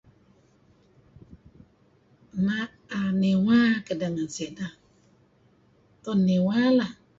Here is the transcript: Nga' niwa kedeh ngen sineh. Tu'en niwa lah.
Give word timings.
Nga' 2.41 2.61
niwa 3.21 3.59
kedeh 3.85 4.09
ngen 4.11 4.29
sineh. 4.35 4.73
Tu'en 6.01 6.19
niwa 6.27 6.59
lah. 6.77 6.91